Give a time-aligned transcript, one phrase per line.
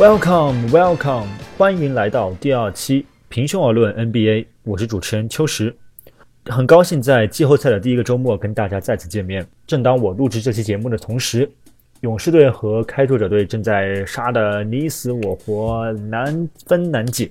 [0.00, 1.26] Welcome, welcome！
[1.58, 5.76] 欢迎来到第二期《平胸而论 NBA》，我是主持人秋实。
[6.46, 9.46] 很高兴在季后赛的第一个周末跟大家再次见面。
[9.66, 11.46] 正当我录制这期节目的同时，
[12.00, 17.30] 勇士队和开拓者队正在杀得你死我活，难分难解。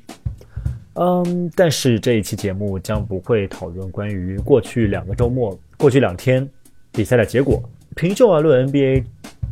[0.93, 6.47] 嗯，但是这一期节目将不会讨论关于过去两个周末、过去两天
[6.91, 7.59] 比赛的结果。
[7.95, 9.05] 平胸而论 NBA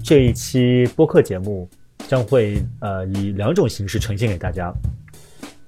[0.03, 1.67] 这一期播客节目。
[2.07, 4.73] 将会呃以两种形式呈现给大家，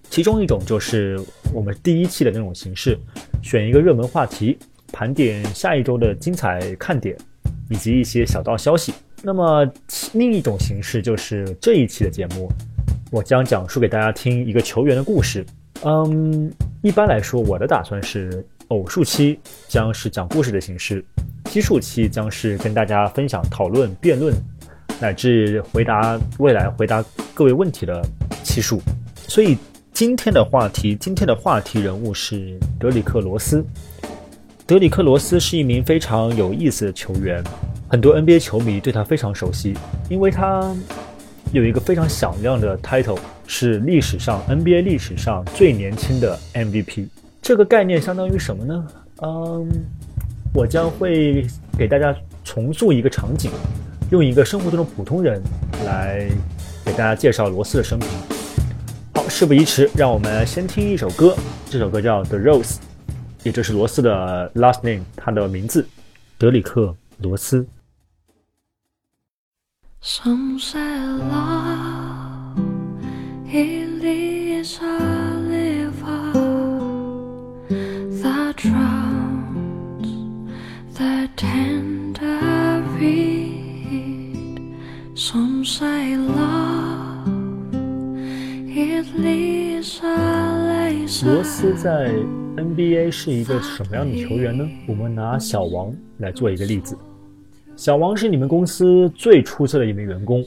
[0.09, 1.19] 其中一种就是
[1.53, 2.97] 我们第一期的那种形式，
[3.43, 4.57] 选一个热门话题，
[4.91, 7.15] 盘点下一周的精彩看点
[7.69, 8.93] 以及一些小道消息。
[9.21, 9.69] 那么
[10.13, 12.49] 另一种形式就是这一期的节目，
[13.11, 15.45] 我将讲述给大家听一个球员的故事。
[15.83, 19.37] 嗯，一般来说，我的打算是偶数期
[19.67, 21.03] 将是讲故事的形式，
[21.45, 24.33] 奇数期将是跟大家分享、讨论、辩论。
[24.99, 28.05] 乃至回答未来回答各位问题的
[28.43, 28.81] 期数，
[29.15, 29.57] 所以
[29.93, 33.65] 今天的话题，今天的话题人物是德里克罗斯。
[34.65, 37.43] 德里克罗斯是一名非常有意思的球员，
[37.87, 39.73] 很多 NBA 球迷对他非常熟悉，
[40.09, 40.75] 因为他
[41.53, 47.07] 有一个非常响亮的 title，是历史上 NBA 历史上最年轻的 MVP。
[47.41, 48.87] 这个概念相当于什么呢？
[49.23, 49.67] 嗯，
[50.53, 53.49] 我将会给大家重塑一个场景。
[54.11, 55.39] 用一个生活中的普通人
[55.85, 56.27] 来
[56.83, 58.09] 给大家介绍罗斯的生平。
[59.13, 61.35] 好，事不宜迟，让我们先听一首歌。
[61.69, 62.63] 这首歌叫《The Rose》，
[63.43, 65.87] 也就是罗斯的 last name，他的名字，
[66.39, 66.87] 德里克·
[67.19, 67.67] 罗斯。
[85.19, 87.27] Some say love
[88.69, 92.09] it is a legacy 罗斯在
[92.55, 94.65] NBA 是一个什么样的球员呢？
[94.87, 96.97] 我们拿小王来做一个例子。
[97.75, 100.41] 小王是你们公司最出色的一名员工，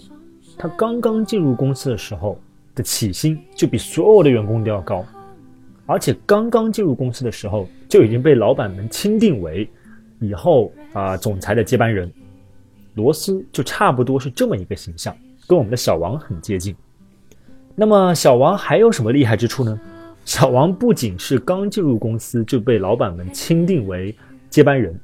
[0.57, 2.41] 他刚刚进入公司的时候
[2.75, 5.05] 的起薪就比所有的员工都要高，
[5.85, 9.69] 而且刚刚进入公司的时候就已经被老板们钦定为
[10.19, 12.11] 以后啊总裁的接班人。
[12.95, 15.17] 罗斯就差不多是这么一个形象，
[15.47, 16.75] 跟我们的小王很接近。
[17.75, 19.81] 那么小王还有什么厉害之处呢？
[20.25, 24.15] 小王不仅是刚进入公司就被老板们钦定为
[24.51, 24.95] 接班人，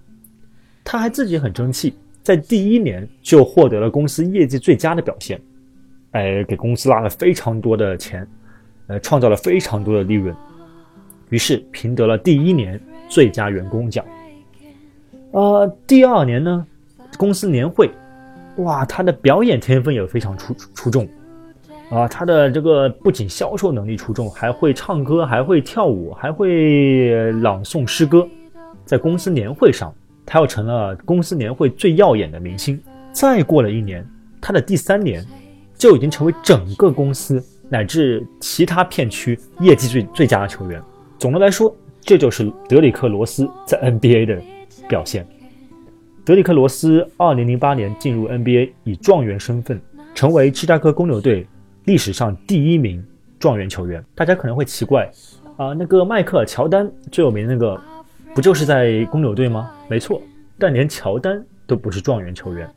[0.85, 5.41] 他还自己很争气，在第一年就获得了公司业绩最佳的表现，
[6.13, 8.29] 哎，给公司拉了非常多的钱，
[8.87, 10.33] 呃，创造了非常多的利润，
[11.31, 14.05] 于是赢得了第一年最佳员工奖。
[15.33, 16.67] 呃，第二年呢，
[17.17, 17.91] 公司年会，
[18.57, 21.09] 哇，他的表演天分也非常出出众。
[21.91, 28.29] 啊，他的这个不仅销售能力出众，还会唱歌，还会跳舞，还会朗诵诗歌。
[28.85, 29.95] 在公司年会上，
[30.27, 32.79] 他又成了公司年会最耀眼的明星。
[33.11, 34.07] 再过了一年，
[34.41, 35.25] 他的第三年
[35.77, 40.83] 就已经成为整个公司乃至其他片区业绩最最佳的球员。
[41.19, 44.43] 总的来说，这就是德里克罗斯在 NBA 的
[44.89, 45.27] 表现。
[46.29, 49.81] 德里克罗斯2008年进入 NBA，以状元身份
[50.15, 51.47] 成为芝加哥公牛队。
[51.87, 53.03] 历史上第一名
[53.39, 55.11] 状元球员，大家可能会奇怪，
[55.57, 57.81] 啊，那个迈克尔乔丹最有名的那个，
[58.35, 59.71] 不就是在公牛队吗？
[59.89, 60.21] 没错，
[60.59, 62.71] 但连乔丹都不是状元球员。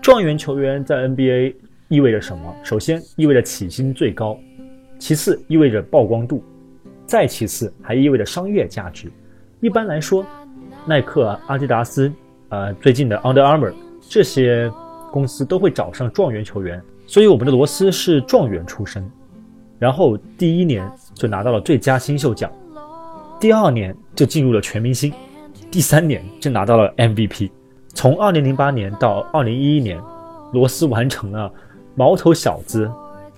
[0.00, 1.54] 状元球员在 NBA
[1.86, 2.52] 意味着什么？
[2.64, 4.36] 首先意味着起薪最高，
[4.98, 6.42] 其次意味着曝光度，
[7.06, 9.08] 再其次还意味着商业价值。
[9.60, 10.26] 一般来说，
[10.84, 12.12] 耐克、阿迪达斯，
[12.52, 13.72] 呃，最近的 Under Armour
[14.10, 14.70] 这些
[15.10, 16.80] 公司都会找上状元球员。
[17.06, 19.10] 所以我们的罗斯是状元出身，
[19.78, 22.52] 然后第一年就拿到了最佳新秀奖，
[23.40, 25.12] 第二年就进入了全明星，
[25.70, 27.50] 第三年就拿到了 MVP。
[27.88, 30.00] 从2008年到2011年，
[30.52, 31.50] 罗斯完成了
[31.94, 32.90] 毛头小子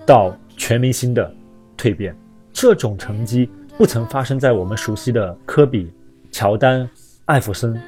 [0.05, 1.33] 到全明星的
[1.77, 2.17] 蜕变。
[2.53, 3.49] 这种成绩
[3.79, 5.91] 不曾发生在我们熟悉的科比、
[6.33, 6.89] 乔丹、
[7.27, 7.81] 艾弗森，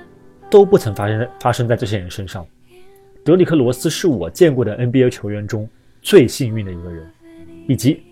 [0.50, 2.46] 都不曾发生发生在这些人身上。
[3.24, 5.68] 德里克·罗斯是我见过的 NBA 球员中
[6.00, 7.10] 最幸运的一个人，
[7.66, 8.02] 以及，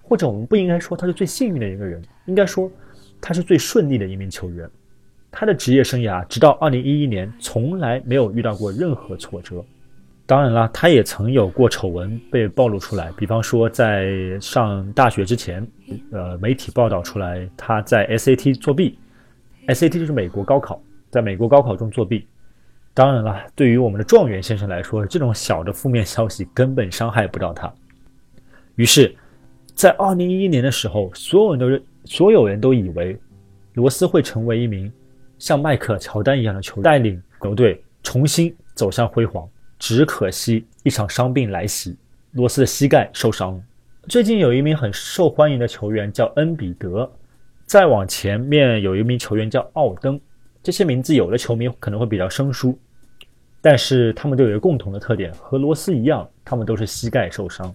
[0.00, 2.70] 或者我们不应该说他是最幸运的一个人，应该说
[3.20, 4.68] 他是最顺利的一名球员。
[5.30, 9.62] 他的职业生涯直到2011年从来没有遇到过任何挫折。
[10.24, 15.66] 当然了，他也曾有过丑闻被暴露出来，比方说在上大学之前，
[16.10, 18.98] 呃，媒体报道出来他在 SAT 作弊
[19.66, 22.26] ，SAT 就是美国高考，在美国高考中作弊。
[22.94, 27.72] 当然了，对于我们的状元先生来说，这种小的负面消息根本伤害不到他。
[28.74, 29.14] 于是，
[29.74, 33.16] 在二零一一年的时候，所有人都所有人都以为
[33.74, 34.92] 罗斯会成为一名
[35.38, 39.48] 像迈克乔丹一样的球员带领球队重新走向辉煌。
[39.78, 41.96] 只可惜一场伤病来袭，
[42.32, 43.62] 罗斯的膝盖受伤了。
[44.08, 47.08] 最近有一名很受欢迎的球员叫恩比德，
[47.64, 50.20] 再往前面有一名球员叫奥登。
[50.68, 52.78] 这些名字有的球迷可能会比较生疏，
[53.58, 57.74] 但是他们都有一个共同的特点，和罗斯一样，他们都是膝盖受伤。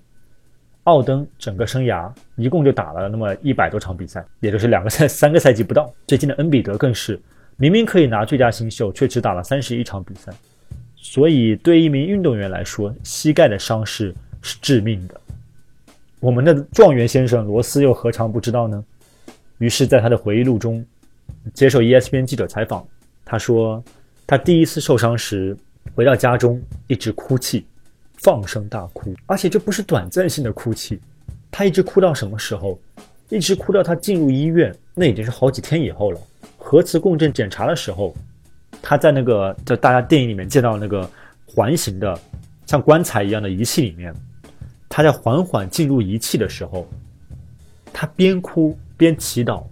[0.84, 5.92] 奥登整个生涯一共就打了那么一百多场比赛，也就是两个赛 三个赛季不到。
[6.06, 7.20] 最近的恩比德更是，
[7.58, 10.32] 明明可以拿最佳新秀，却只打了三十一场比赛。
[10.96, 14.14] 所以，对一名运动员来说，膝盖的伤势
[14.44, 15.20] 是致命的。
[16.20, 18.86] 我们的状元先生罗斯又何尝不知道呢？
[19.58, 20.86] 于是，在他的回忆录中，
[21.54, 22.86] 接受 ESPN 记者采访，
[23.24, 23.84] 他说，
[24.26, 25.56] 他第一次受伤时，
[25.96, 27.66] 回到家中一直哭泣，
[28.16, 31.00] 放声大哭，而且这不是短暂性的哭泣，
[31.52, 32.80] 他一直哭到什么时候？
[33.30, 36.20] 一直哭到他进入医院，那已经是好几天以后了。
[36.58, 38.16] 核磁共振检查的时候。
[38.86, 41.10] 他在那个在大家电影里面见到那个
[41.46, 42.20] 环形的
[42.66, 44.14] 像棺材一样的仪器里面，
[44.90, 46.86] 他在缓缓进入仪器的时候，
[47.94, 49.64] 他边哭边祈祷：“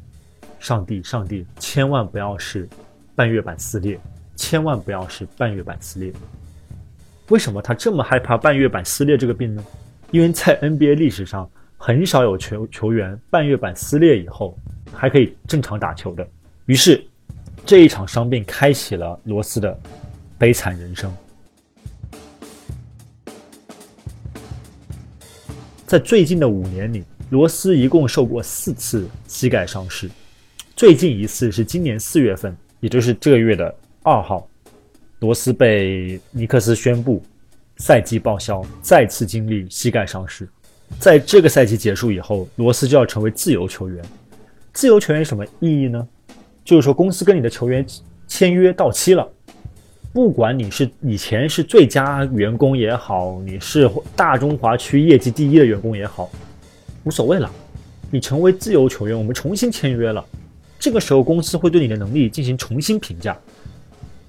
[0.62, 2.70] 上帝，上帝，千万不要是
[3.16, 4.00] 半月板撕裂，
[4.38, 6.14] 千万不要是半月板撕裂。”
[7.28, 9.64] 为什么他这么害怕半月板撕裂这个病呢？
[10.12, 14.58] 因为在 NBA 历史上很少有球球员半月板撕裂以后
[14.94, 16.26] 还可以正常打球的。
[16.66, 17.04] 于是。
[17.64, 19.80] 这一场伤病开启了罗斯的
[20.40, 21.16] 悲惨人生。
[25.86, 30.10] 在最近的五年里，罗斯一共受过四次膝盖伤势，
[30.82, 34.50] 最近一次是今年四月份，也就是这个月的二号，
[35.20, 37.22] 罗斯被尼克斯宣布
[37.78, 40.50] 赛季报销，再次经历膝盖伤势。
[40.98, 44.04] 在这个赛季结束以后，罗斯就要成为自由球员。
[44.74, 46.08] 自由球员什么意义呢？
[46.66, 47.86] 就是说，公司跟你的球员
[48.28, 49.30] 签约到期了，
[50.12, 56.28] 不管你是以前是最佳员工也好，你是大中华区业绩第一的员工也好，
[57.04, 57.48] 无所谓了。
[58.10, 60.26] 你成为自由球员，我们重新签约了。
[60.82, 63.38] 这个时候，公司会对你的能力进行重新评价，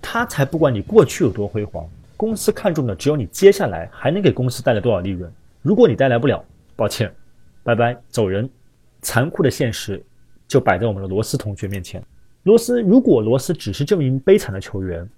[0.02, 5.32] 他才不管你过去有多辉煌，公司看重的只有你接下来还能给公司带来多少利润。
[5.62, 6.44] 如果你带来不了，
[6.76, 7.10] 抱歉，
[7.62, 8.48] 拜拜，走人。
[9.00, 10.00] 残酷的现实
[10.46, 12.04] 就摆在我们的罗斯同学面前。
[12.42, 15.08] 罗斯，如果罗斯只是这么一名悲惨的球员，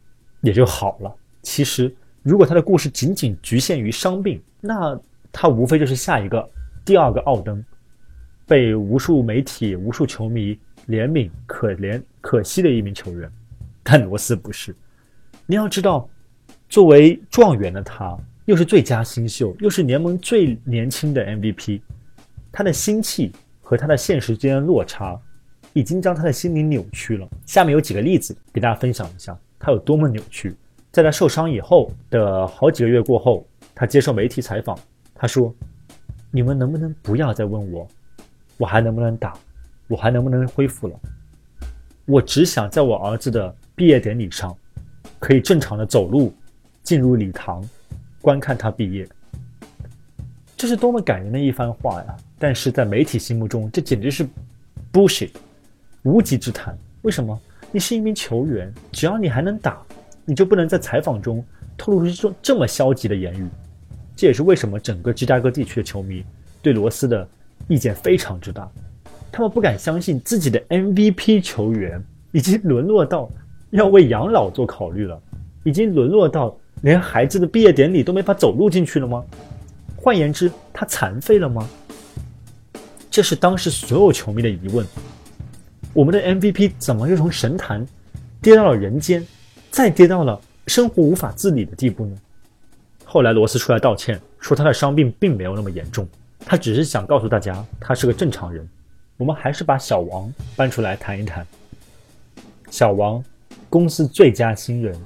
[0.40, 1.12] 也就好了。
[1.42, 1.92] 其实，
[2.22, 4.96] 如果他的故事仅仅局限于伤病，那
[5.32, 6.48] 他无非就是下一个
[6.84, 7.62] 第二个奥登，
[8.46, 10.56] 被无数媒体、无数球迷
[10.88, 13.30] 怜悯、可怜、可惜的一名球员。
[13.82, 14.74] 但罗斯不是。
[15.46, 16.08] 你要知道，
[16.68, 21.80] 作为状元的他，又是最佳新秀，又是联盟最年轻的 MVP，
[22.50, 25.20] 他的心气和他的现实之间落差。
[25.72, 27.28] 已经将他的心灵扭曲了。
[27.46, 30.54] 下面有几个例子给大家分享一下，他有多么扭曲。
[30.92, 33.44] 在他受伤以后的好几个月过后，
[33.74, 34.78] 他接受媒体采访，
[35.12, 35.52] 他说
[36.30, 37.88] ：“你们能不能不要再问我，
[38.56, 39.36] 我还能不能打，
[39.88, 40.98] 我还能不能恢复了？
[42.06, 44.56] 我只想在我儿子的毕业典礼上，
[45.18, 46.34] 可以正常的走路，
[46.82, 47.62] 进入礼堂，
[48.20, 49.08] 观看他毕业。
[50.56, 52.16] 这是多么感人的一番话呀！
[52.38, 54.26] 但是在媒体心目中，这简直是
[54.92, 55.30] bullshit。”
[56.04, 56.76] 无稽之谈。
[57.02, 57.38] 为什么？
[57.72, 59.82] 你是一名球员，只要你还能打，
[60.24, 61.44] 你就不能在采访中
[61.76, 63.48] 透露出这这么消极的言语。
[64.14, 66.24] 这也是为什么整个芝加哥地区的球迷
[66.62, 67.26] 对罗斯的
[67.66, 68.70] 意见非常之大。
[69.34, 72.00] 他们不敢相信自己的 MVP 球员
[72.30, 73.28] 已经沦落到
[73.70, 75.20] 要为养老做考虑了，
[75.64, 79.24] 已经沦落到连孩子的毕业典礼都没法走路进去了吗？
[79.96, 81.68] 换言之，他残废了吗？
[83.10, 84.86] 这是当时所有球迷的疑问。
[85.92, 87.84] 我们的 MVP 怎么又从神坛
[88.40, 89.26] 跌到了人间，
[89.68, 92.16] 再跌到了生活无法自理的地步呢？
[93.04, 96.06] 后来罗斯出来道歉，说他的伤病并没有那么严重，
[96.46, 98.64] 他只是想告诉大家他是个正常人。
[99.16, 101.46] 我们还是把小王搬出来谈一谈。
[102.70, 103.22] 小王
[103.70, 104.98] 公司最佳新人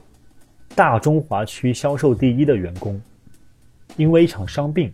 [0.75, 2.99] 大中华区销售第一的员工
[3.97, 4.93] 因为一场伤病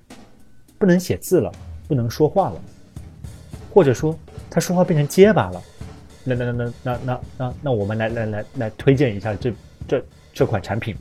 [0.78, 1.52] 不能写字了
[1.86, 2.60] 不能说话了。
[3.72, 4.16] 或者说
[4.50, 5.62] 他说话变成结巴了
[6.24, 9.52] 那那那那那那那我们来来来来推荐一下这
[9.86, 10.96] 这这款产品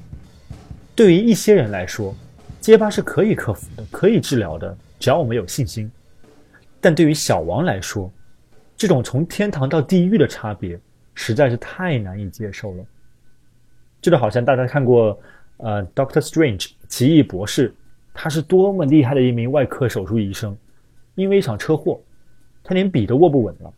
[0.95, 2.13] 对于一些人来说
[2.59, 5.89] 结巴是可以克服的可以治疗的只要我们有信心
[6.83, 8.11] 但对于小王来说，
[8.75, 10.77] 这种从天堂到地狱的差别
[11.15, 12.83] 实在是太难以接受了。
[14.01, 15.17] 这就好像大家看过
[15.59, 16.59] 呃《Doctor Strange》
[16.89, 17.73] 奇异博士，
[18.13, 20.57] 他是多么厉害的一名外科手术医生，
[21.15, 22.01] 因为一场车祸，
[22.61, 23.73] 他连笔都握不稳了。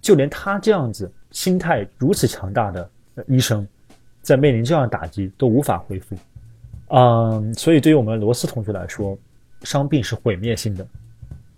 [0.00, 2.90] 就连他这样子心态如此强大的
[3.28, 3.64] 医生，
[4.22, 6.16] 在面临这样的打击都无法恢复。
[6.88, 9.16] 嗯，所以对于我们罗斯同学来说，
[9.62, 10.84] 伤病是毁灭性的。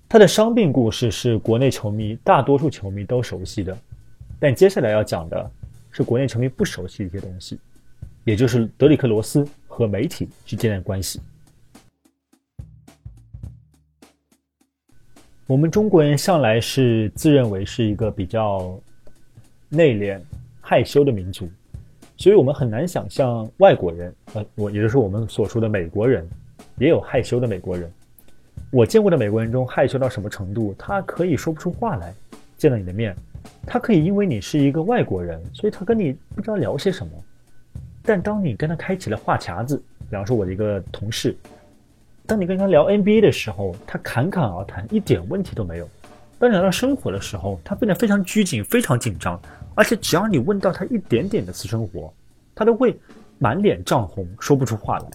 [0.09, 3.77] 他的伤病故事是国内球迷大多数球迷都熟悉的，
[4.39, 5.51] 但接下来要讲的
[5.91, 7.59] 是国内球迷不熟悉的一些东西，
[8.23, 11.21] 也就是德里克罗斯和媒体之间的关系。
[15.47, 18.81] 我们中国人向来是自认为是一个比较
[19.69, 20.21] 内敛、
[20.61, 21.49] 害羞的民族，
[22.17, 26.27] 所以我们很难想象外国人，呃，我也就是我们所说的美国人，
[26.79, 27.93] 也有害羞的美国人。
[28.75, 30.75] 我见过的美国人中，害羞到什么程度？
[30.77, 32.13] 他可以说不出话来，
[32.57, 33.15] 见到你的面，
[33.65, 37.13] 他可以因为你是一个外国人，所以他跟你不知道聊些什么。
[38.03, 39.77] 但当你跟他开启了话匣子，
[40.11, 41.37] 比方说我的一个同事。
[42.27, 45.87] 当你跟他聊 NBA 的时候，他侃侃而谈，一点问题都没有；
[46.41, 49.41] 当聊到生活的时候，他变得非常拘谨，非常紧张，
[49.77, 52.13] 而且只要你问到他一点点的私生活，
[52.57, 52.99] 他都会
[53.39, 55.07] 满脸涨红，说不出话来。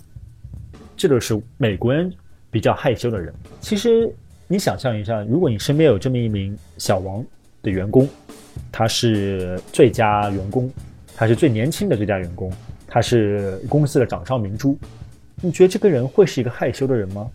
[0.95, 2.09] 这就是美国人
[2.51, 3.33] 比较害羞的人。
[3.61, 4.11] 其实
[4.47, 7.23] 你想象一下，如果你身边有这么一名小王
[7.61, 8.07] 的员工，
[8.71, 10.71] 他是最佳员工，
[11.15, 12.51] 他是最年轻的最佳员工，
[12.87, 14.77] 他是公司的掌上明珠。
[15.41, 17.29] 你觉得这个人会是一个害羞的人吗？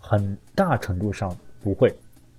[0.00, 1.94] 很大程度上不会，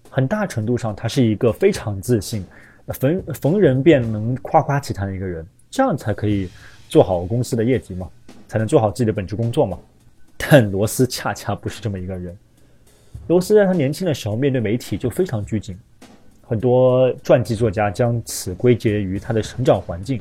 [0.09, 2.43] 很大程度上他是一个非常自信，
[2.87, 6.49] 逢逢人便能夸夸其谈的一个人，这样才可以
[6.89, 8.09] 做好公司的业绩嘛，
[8.49, 9.79] 才能做好自己的本职工作嘛。
[10.41, 12.35] 但罗斯恰恰不是这么一个人。
[13.27, 15.77] 罗斯在他年轻的时候面对媒体就非常拘谨，
[16.41, 20.19] 很多传记作家将此归结于他的成长环境，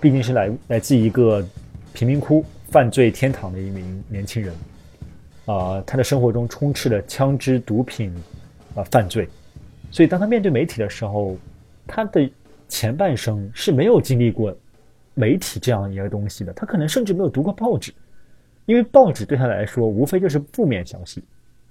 [0.00, 1.46] 毕竟是来来自一个
[1.92, 2.44] 贫民窟。
[2.70, 4.54] 犯罪天堂的一名年轻人，
[5.46, 8.14] 啊，他的生活中充斥着枪支、毒品，
[8.76, 9.28] 啊，犯罪，
[9.90, 11.36] 所以当他面对媒体的时候，
[11.84, 12.30] 他的
[12.68, 14.56] 前半生是没有经历过
[15.14, 17.92] 媒体这样一个东西的，他可能甚至没有读过报纸，
[18.70, 21.20] 因为报纸对他来说无非就是负面消息，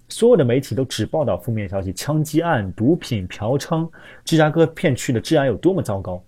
[0.10, 3.90] 所有的媒体都只报道负面消息，枪击案、毒品、嫖娼，
[4.26, 6.22] 芝加哥片区的治安有多么糟糕，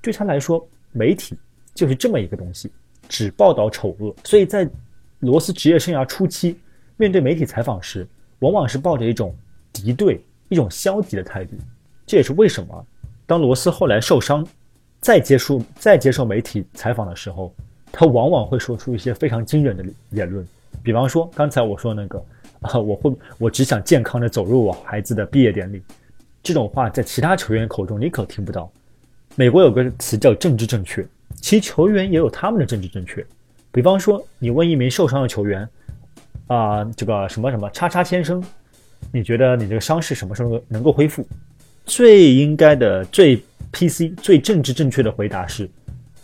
[0.00, 1.36] 对他来说，媒体
[1.74, 2.72] 就是这么一个东西。
[3.06, 4.66] 只报道丑恶，所以在
[5.18, 6.58] 罗斯职业生涯初期，
[6.96, 9.36] 面对媒体采访时，往往是抱着一种
[9.74, 11.54] 敌对、一种消极的态度。
[12.06, 12.86] 这也是为什么，
[13.26, 14.42] 当罗斯后来受伤，
[15.02, 17.54] 再接受再接受媒体采访的时候，
[17.96, 20.44] 他往往会说出一些非常惊人的言论。
[20.82, 22.18] 比方说，刚才我说那个
[22.60, 25.80] 啊，我会我只想健康的走入我孩子的毕业典礼，
[26.42, 28.68] 这种话在其他球员口中你可听不到。
[29.36, 31.06] 美国有个词叫政治正确。
[31.40, 33.24] 其球员也有他们的政治正确，
[33.70, 35.68] 比方说，你问一名受伤的球员，
[36.46, 38.42] 啊，这个什么什么叉叉先生，
[39.12, 41.26] 你觉得你这个伤势什么时候能够恢复？
[41.84, 43.36] 最应该的、最
[43.72, 45.68] PC、最政治正确的回答是，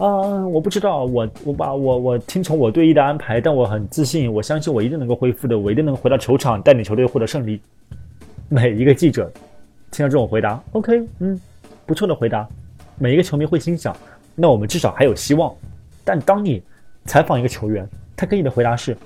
[0.01, 7.61] 啊，我不知道，我我把我我听从我队医的安排，但我很自信，我相信我一定能够恢复的，我一定能回到球场带领球队获得胜利。
[8.49, 9.31] 每一个记者
[9.91, 11.39] 听到这种回答，OK，嗯，
[11.85, 12.49] 不错的回答，
[12.97, 13.95] 每一个球迷会心想。
[14.35, 15.55] 那我们至少还有希望，
[16.03, 16.63] 但当你
[17.05, 18.97] 采访一个球员，他给你的回答是：“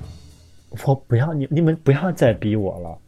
[0.87, 2.99] 我不要你，你们不要再逼我了，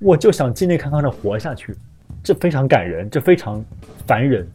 [0.00, 1.74] 我就想健健康康的活下去。”
[2.22, 3.64] 这非常感人，这非常
[4.06, 4.46] 烦人。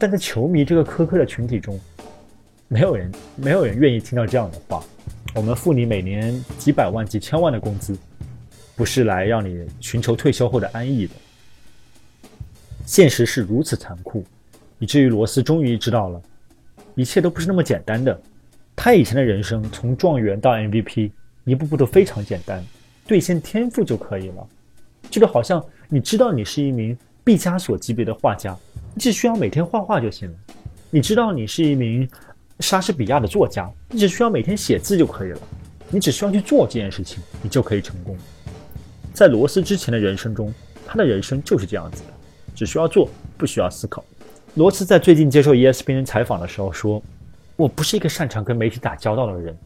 [0.00, 1.78] 但在球迷这个苛刻的群体中，
[2.70, 4.84] 没有人，没有人愿意听到这样的话。
[5.34, 7.96] 我们付你每年几百万、几千万的工资，
[8.76, 11.14] 不是来让你寻求退休后的安逸的。
[12.84, 14.22] 现实是如此残酷，
[14.78, 16.20] 以至于罗斯终于知道了。
[16.94, 18.20] 一切都不是那么简单的。
[18.76, 21.10] 他以前的人生从状元到 MVP，
[21.44, 22.62] 一步步都非常简单，
[23.06, 24.46] 兑现天赋就可以了。
[25.10, 28.54] 这个好像你知道你是一名毕加索级别的画家，
[28.94, 30.36] 你只需要每天画画就行了。
[30.90, 32.08] 你知道你是一名
[32.60, 35.40] 莎士比亚的作家，你只需要每天写字就可以了。
[35.90, 38.16] 你只需要去做这件事情，你就可以成功。
[39.14, 40.52] 在罗斯之前的人生中，
[40.86, 42.12] 他的人生就是这样子的，
[42.54, 44.04] 只需要做，不需要思考。
[44.54, 47.02] 罗斯在最近接受 ESPN 采访的时候说
[47.56, 49.56] ：“我不是一个擅长跟媒体打交道的人，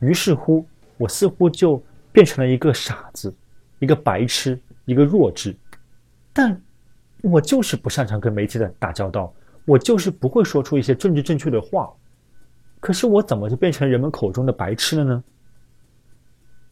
[0.00, 0.66] 于是乎，
[0.98, 3.32] 我似乎就变成了一个傻子，
[3.78, 5.56] 一个白痴，一个弱智。
[6.32, 6.60] 但，
[7.22, 9.32] 我就是不擅长跟媒体的打交道，
[9.64, 11.90] 我就是不会说出一些政治正确的话。
[12.84, 15.24] 可是我怎么就变成人们口中的白痴了呢？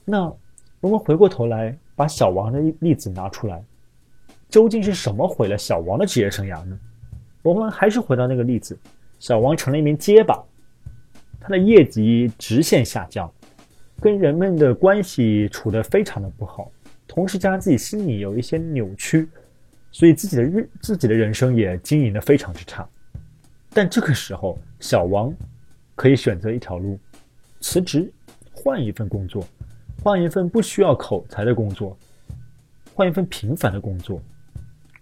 [0.04, 0.31] 那，
[0.78, 3.64] 我们回过头来把小王的例子拿出来，
[4.50, 6.78] 究竟是什么毁了小王的职业生涯呢？”
[7.40, 8.78] 我们还是回到那个例子，
[9.21, 10.38] 小王成了一名结巴，
[11.40, 13.33] 他的业绩直线下降，
[13.99, 16.71] 跟人们的关系处得非常的不好，
[17.09, 19.31] 同时加上自己心里有一些扭曲，
[19.90, 22.87] 所以自己的日自己的人生也经营的非常之差。
[23.73, 25.35] 但这个时候，小王
[26.03, 26.99] 可以选择一条路，
[27.61, 28.13] 辞职，
[28.51, 29.47] 换一份工作，
[30.03, 31.97] 换一份不需要口才的工作，
[32.93, 34.21] 换一份平凡的工作。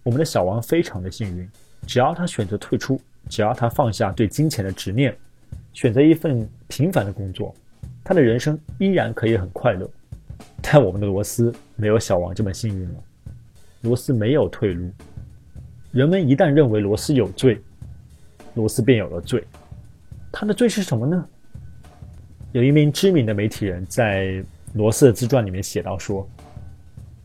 [0.02, 1.48] 我们的小王非常的幸运，
[1.86, 5.16] 只要他选择退出，只要他放下对金钱的执念，
[5.72, 7.54] 选择一份平凡的工作，
[8.04, 9.88] 他的人生依然可以很快乐。
[10.60, 13.02] 但我们的罗斯没有小王这么幸运了，
[13.80, 14.90] 罗斯没有退路。
[15.92, 17.58] 人们一旦认为罗斯有罪，
[18.52, 19.42] 罗斯便有了罪。
[20.32, 21.26] 他的罪是什么呢？
[22.52, 24.44] 有一名知名的媒体人在
[24.74, 26.28] 罗斯的自传里面写到说，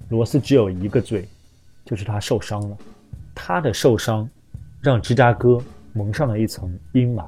[0.10, 1.28] 罗斯只有一个罪。
[1.88, 2.76] 就是他受伤了，
[3.36, 4.28] 他的受伤
[4.82, 5.62] 让芝加哥
[5.94, 7.24] 蒙上了一层阴霾。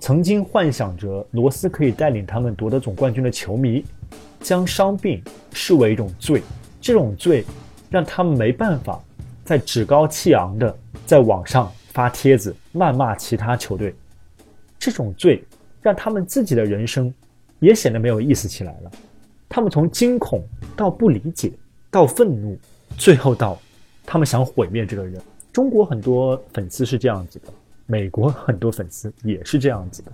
[0.00, 3.84] 曾经幻想着罗斯可以带领他们夺得总冠军的球迷，
[4.40, 5.22] 将伤病
[5.52, 6.42] 视为一种罪，
[6.80, 7.44] 这种罪
[7.90, 8.98] 让他们没办法
[9.44, 10.74] 再趾高气昂的
[11.04, 13.94] 在网上发帖子谩骂其他球队，
[14.82, 15.44] 这种罪
[15.80, 17.14] 让他们自己的人生
[17.60, 18.90] 也显得没有意思起来了。
[19.48, 20.42] 他们从惊恐
[20.76, 21.52] 到不理解
[21.88, 22.58] 到愤怒。
[22.98, 23.56] 最后到，
[24.04, 25.22] 他们想毁灭这个人。
[25.52, 27.44] 中国很多粉丝是这样子的，
[27.86, 30.10] 美国很多粉丝也是这样子的。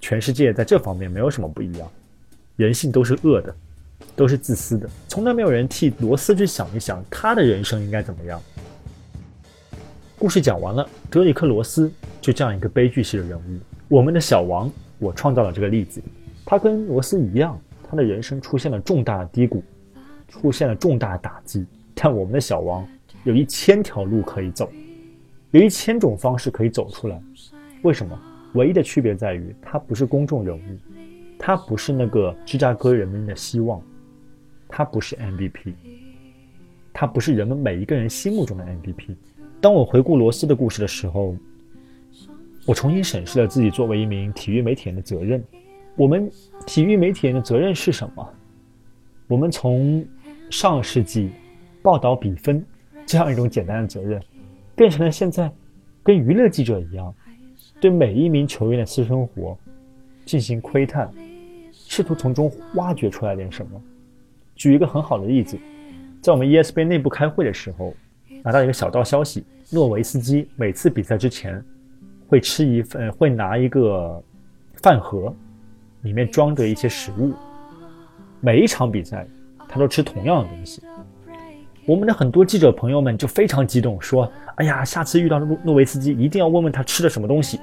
[0.00, 1.88] 全世界在这方面没有什么不一样，
[2.56, 3.54] 人性都是恶的，
[4.16, 4.90] 都是自私的。
[5.06, 8.42] 从来没有人替罗斯去想一想他的人生应该怎么样。
[10.18, 11.88] 故事讲完了，德里克·罗斯
[12.20, 13.58] 就这样一个悲剧系的人物。
[13.88, 16.02] 我们的小王，我创造了这个例子。
[16.44, 19.62] 他跟罗斯一样，他的人生出现了重大的低谷，
[20.28, 21.66] 出现了重大打击。
[21.94, 22.86] 但我们的小王
[23.24, 24.70] 有一千条路可以走，
[25.52, 27.20] 有一千种方式可以走出来。
[27.82, 28.18] 为什么？
[28.54, 30.60] 唯一的区别在于，他不是公众人物，
[31.38, 33.82] 他不是那个芝加哥人民的希望，
[34.68, 35.74] 他不是 MVP，
[36.92, 39.16] 他不是人们每一个人心目中的 MVP。
[39.60, 41.34] 当我回顾罗斯的故事的时候，
[42.66, 45.42] 我重新审视了自己作为一名体育媒体人的责任。
[45.96, 46.30] 我们
[46.66, 48.28] 体育媒体人的责任是什么？
[49.26, 50.04] 我们从
[50.50, 51.30] 上世纪。
[51.82, 52.64] 报道比分
[53.04, 54.18] 这样一种简单的责任，
[54.74, 55.52] 变成了现在
[56.02, 57.14] 跟娱乐记者一样，
[57.78, 59.54] 对每一名球员的私生活
[60.24, 61.12] 进行窥探，
[61.74, 63.78] 试图从中挖掘出来点什么。
[64.56, 65.58] 举一个很好的例子，
[66.22, 67.94] 在我们 ESPN 内部开会的时候，
[68.42, 71.62] 拿到一个小道消息：诺维斯基每次比赛之前
[72.26, 74.22] 会吃一份，会拿一个
[74.82, 75.34] 饭盒，
[76.02, 77.32] 里面装着一些食物，
[78.40, 79.26] 每一场比赛
[79.68, 80.82] 他都吃同样的东西。
[81.86, 87.60] 我们的很多记者朋友们就非常激动，说：“哎呀，下次遇到诺诺维斯基，一定要问问他吃了什么东西。”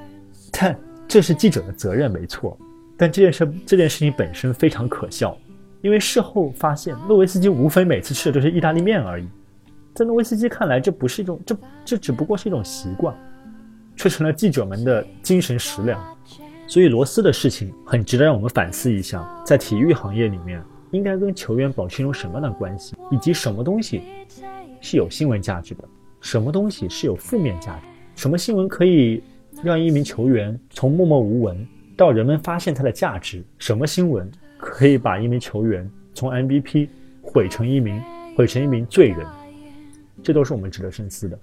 [0.53, 2.55] 但这是记者的责任，没错。
[2.95, 5.35] 但这件事这件事情本身非常可笑，
[5.81, 9.27] 因为事后发现，诺维斯基无非每次吃的都是意大利面而已。
[9.95, 13.15] 在诺维斯基看来，这不是一种，这这只不过是一种习惯，
[14.01, 16.03] 却成了记者们的精神食粮。
[16.67, 20.59] 所以，罗斯的事情很值得让我们反思一下，在体育行业里面。
[20.89, 24.01] 应该跟球员保持一种什么样的关系，以及什么东西
[24.81, 25.83] 是有新闻价值的，
[26.19, 27.85] 什么东西是有负面价值？
[28.15, 29.23] 什么新闻可以
[29.63, 33.41] 让一名球员从默默无闻到人们发现他的价值？
[33.57, 36.89] 什么新闻可以把一名球员从 MVP
[37.21, 38.01] 毁成一名
[38.35, 39.25] 毁成一名罪人？
[40.21, 41.39] 这都是我们值得深思的。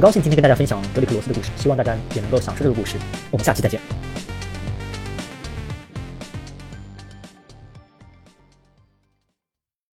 [0.00, 2.96] 很高兴今天跟大家分享德里克罗斯的故事，希望大家也能够享受这个故事。
[3.30, 3.78] 我们下期再见。